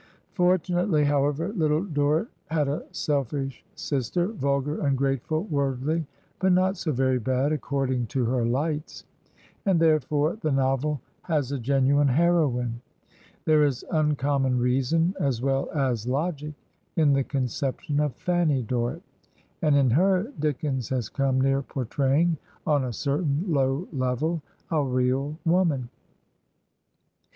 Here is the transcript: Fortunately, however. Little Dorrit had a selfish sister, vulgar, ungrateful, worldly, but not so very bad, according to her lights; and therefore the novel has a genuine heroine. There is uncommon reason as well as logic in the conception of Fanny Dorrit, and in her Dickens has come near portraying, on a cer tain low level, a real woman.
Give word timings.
Fortunately, 0.33 1.03
however. 1.05 1.49
Little 1.53 1.83
Dorrit 1.83 2.27
had 2.47 2.67
a 2.67 2.85
selfish 2.91 3.63
sister, 3.75 4.29
vulgar, 4.29 4.81
ungrateful, 4.83 5.43
worldly, 5.43 6.07
but 6.39 6.51
not 6.53 6.75
so 6.75 6.91
very 6.91 7.19
bad, 7.19 7.51
according 7.51 8.07
to 8.07 8.25
her 8.25 8.43
lights; 8.43 9.05
and 9.63 9.79
therefore 9.79 10.37
the 10.37 10.51
novel 10.51 11.01
has 11.21 11.51
a 11.51 11.59
genuine 11.59 12.07
heroine. 12.07 12.81
There 13.45 13.63
is 13.63 13.85
uncommon 13.91 14.57
reason 14.57 15.13
as 15.19 15.39
well 15.39 15.69
as 15.69 16.07
logic 16.07 16.55
in 16.95 17.13
the 17.13 17.23
conception 17.23 17.99
of 17.99 18.15
Fanny 18.15 18.63
Dorrit, 18.63 19.03
and 19.61 19.75
in 19.75 19.91
her 19.91 20.31
Dickens 20.39 20.89
has 20.89 21.09
come 21.09 21.39
near 21.39 21.61
portraying, 21.61 22.37
on 22.65 22.83
a 22.85 22.91
cer 22.91 23.19
tain 23.19 23.43
low 23.47 23.87
level, 23.93 24.41
a 24.71 24.81
real 24.83 25.37
woman. 25.45 25.89